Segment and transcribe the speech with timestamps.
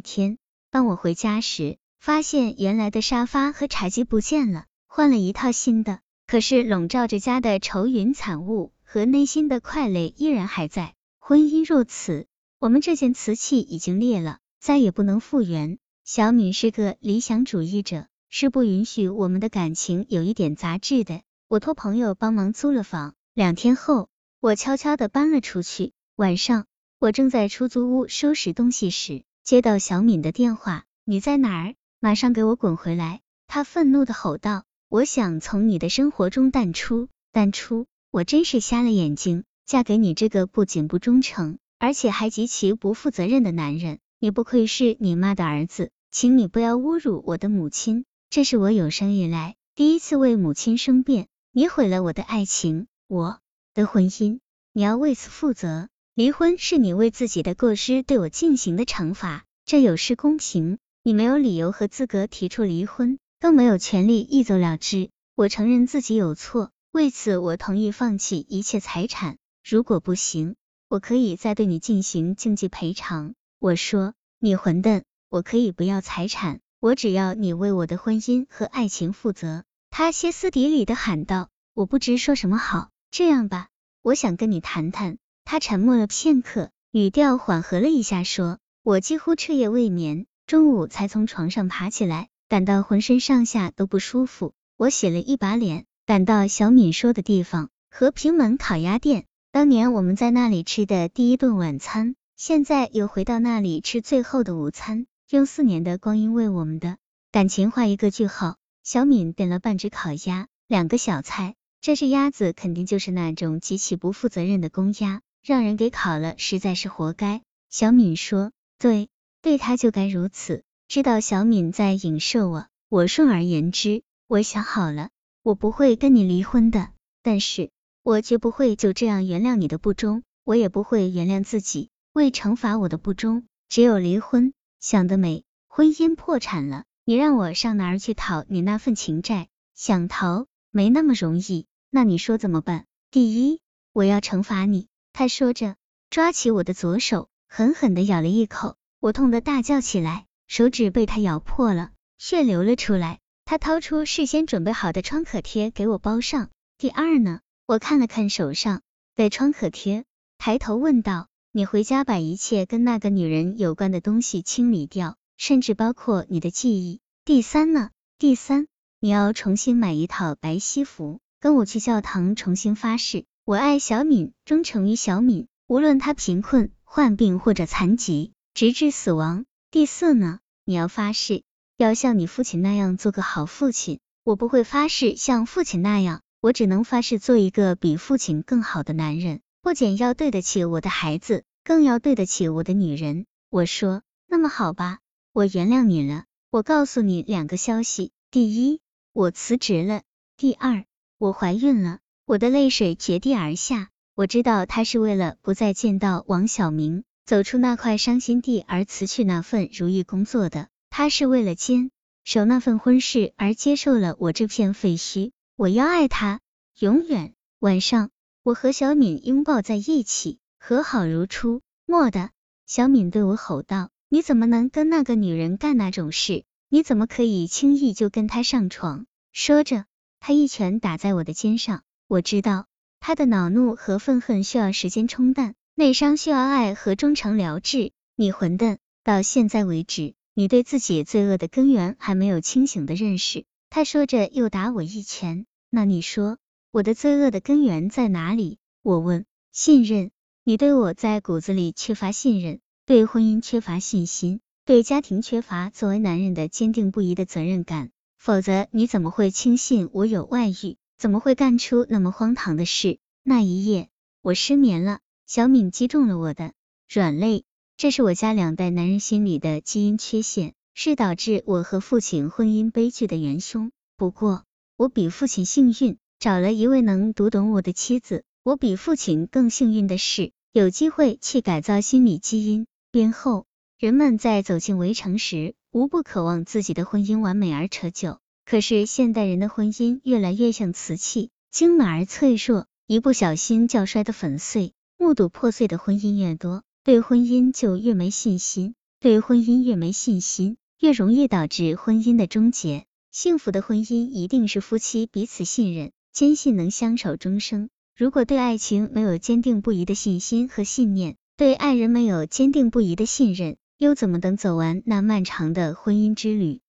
[0.00, 0.38] 天，
[0.70, 6.00] 当我回家时，发现原来的沙发和茶几不见了，换了一套新的。
[6.26, 10.94] 可是笼罩着家的愁云惨雾和内心的快乐依然还在。
[11.18, 12.26] 婚姻若此，
[12.58, 15.78] 我们这件瓷器已经裂了，再也不能复原。
[16.04, 21.22] 小敏是个理想主义者，是不允许我们的感情有一点杂质的。
[21.48, 24.08] 我托朋友帮忙租了房，两天后，
[24.38, 25.92] 我悄悄的搬了出去。
[26.14, 26.66] 晚上，
[27.00, 31.74] 我正在出租屋收拾东西时，接到小敏的电话：“你在哪儿？
[31.98, 34.64] 马上给我滚回来！”她愤怒的吼道。
[34.88, 37.86] 我想从你的生活中淡出，淡出。
[38.10, 44.00] 我真是瞎了眼睛，嫁给你这个不仅不忠诚，而且还极其不负责任的男人。
[44.18, 48.04] 你不愧是你妈的儿子，请你不要侮辱我的母亲。
[48.30, 51.28] 这是我有生以来第一次为母亲生辩。
[51.52, 53.38] 你毁了我的爱情，我
[53.74, 54.40] 的婚姻，
[54.72, 55.88] 你要为此负责。
[56.20, 60.76] 离婚是你为自己的过失对我进行的惩罚，这有失公平。
[61.02, 63.18] 你没有理由和资格提出离婚。
[63.40, 65.08] 更没有权利一走了之。
[65.34, 69.38] 我承认自己有错，为此我同意放弃一切财产。
[69.64, 70.56] 如果不行，
[70.90, 73.32] 我可以再对你进行经济赔偿。
[73.58, 75.04] 我说，你混蛋！
[75.30, 79.64] 我可以不要财产，我只要你为我的婚姻和爱情负责。
[79.88, 81.48] 他歇斯底里的喊道。
[81.72, 82.90] 我不知说什么好。
[83.10, 83.68] 这样吧，
[84.02, 85.16] 我想跟你谈谈。
[85.50, 92.28] 他沉默了片刻，语调缓和了一下，说：我几乎彻夜未眠，中午才从床上爬起来。
[92.48, 99.24] 感到浑身上下都不舒服，我洗了一把脸，赶到小敏说的地方——和平门烤鸭店。
[99.50, 106.96] 当年我们在那里吃的第一顿晚餐，现在又回到那里吃最后的午餐，用四年的光阴为我们的
[107.32, 108.54] 感情画一个句号。
[108.84, 111.56] 小敏点了半只烤鸭，两个小菜。
[111.80, 117.42] 这只鸭子肯定就是那种极其不负责任的公鸭，让人给烤了，实在是活该。
[117.70, 119.08] 小敏说：“对，
[119.42, 125.10] 对他就该如此。”知道小敏在影射我，我顺而言之，我想好了，
[125.44, 126.90] 我不会跟你离婚的，
[127.22, 127.70] 但是
[128.02, 134.52] 我绝不会就这样原谅你的不忠，我也不会原谅自己为惩罚我的不忠，只有离婚。
[134.80, 139.48] 想得美，婚姻破产了，你让我上哪儿去讨你那份情债？
[139.76, 142.86] 想逃没那么容易，那你说怎么办？
[143.12, 143.60] 第一，
[143.92, 144.88] 我要惩罚你。
[145.12, 145.76] 他说着，
[146.10, 150.26] 抓起我的左手，狠狠的咬了一口，我痛得大叫起来。
[150.46, 153.20] 手指被他咬破了，血流了出来。
[153.44, 156.50] 他掏出事先准备好的创可贴给我包上。
[156.78, 157.40] 第二呢？
[157.66, 158.82] 我看了看手上
[159.14, 160.04] 的创可贴，
[160.38, 167.00] 抬头问道：“你回家把一切跟那个女人有关的东西清理掉，甚至包括你的记忆。
[167.24, 167.90] 第三呢？
[168.18, 168.66] 第三，
[168.98, 181.42] 你要重新买一套白西服，跟我去教堂重新发誓，我爱小敏，忠诚于小敏，无论她贫困、患病或者残疾，直至死亡。”第四呢，你要发誓
[181.76, 183.98] 要像你父亲那样做个好父亲。
[184.22, 193.26] 我不会发誓像父亲那样，我只能发誓做一个比父亲更好的男人，不仅要对得起我的孩子，更要对得起我的女人。
[193.50, 195.00] 我说，那么好吧，
[195.32, 196.22] 我原谅你了。
[196.52, 198.80] 我告诉你两个消息：第一，
[199.12, 200.02] 我辞职了；
[200.36, 200.84] 第二，
[201.18, 201.98] 我怀孕了。
[202.30, 203.88] 我的泪水决堤而下。
[204.14, 207.02] 我知道他是为了不再见到王小明。
[207.26, 211.90] 走出那块伤心地而辞去那份如意工作的，他是为了坚
[212.22, 215.32] 守那份婚事而接受了我这片废墟。
[215.56, 216.38] 我要爱他，
[216.78, 217.34] 永远。
[217.58, 218.10] 晚上，
[218.44, 221.62] 我和小敏拥抱在一起，和好如初。
[221.84, 222.30] 蓦地，
[222.64, 226.44] 小敏对我吼道：“你怎么能跟那个女人干那种事？
[226.68, 229.84] 你怎么可以轻易就跟她上床？”说着，
[230.20, 231.82] 他一拳打在我的肩上。
[232.10, 232.66] 我知道
[232.98, 235.54] 他的恼怒和愤恨需要时间冲淡。
[235.76, 237.92] 内伤需要爱和忠诚疗治。
[238.16, 238.78] 你混蛋！
[239.04, 243.44] 到现在为止，你对自己罪恶的根源还没有清醒的认识。
[243.68, 245.46] 他说着又打我一拳。
[245.70, 246.38] 那你说
[246.72, 248.58] 我的罪恶的根源在哪里？
[248.82, 249.24] 我问。
[249.52, 250.10] 信任。
[250.42, 257.92] 你对我在骨子里缺乏信任，对婚姻缺乏信心，对家庭缺乏作为男人的坚定不移的责任感。
[258.18, 260.76] 否则你怎么会轻信我有外遇？
[261.00, 262.98] 怎么会干出那么荒唐的事？
[263.22, 263.88] 那一夜
[264.20, 264.98] 我失眠了。
[265.26, 266.52] 小敏击中了我的
[266.92, 267.44] 软肋，
[267.78, 273.72] 这是我家两代男人心里的基因缺陷，是导致我和父亲婚姻悲剧的元凶。
[273.96, 274.44] 不过，
[274.76, 278.24] 我比父亲幸运，找了一位能读懂我的妻子。
[278.42, 282.66] 我比父亲更幸运的是，有机会去改造心理基因。
[282.90, 283.46] 编后，
[283.78, 288.18] 人们在走进围城时，无不渴望自己的婚姻完美而持久。
[288.50, 294.72] 可是，现代人的婚姻越来越像瓷器，精美而脆弱，一不小心就要摔得粉碎。
[294.98, 298.74] 目睹破碎的婚姻越多，对婚姻就越没信心。
[298.98, 302.86] 对婚姻越没信心，越容易导致婚姻的终结。
[303.12, 307.68] 幸福的婚姻一定是夫妻彼此信任，坚信能相守终生。
[307.96, 316.60] 如果对爱情没有坚定不移的信心和信念，对爱人没有坚定不移的信任，又怎么能走完那漫长的婚姻之旅？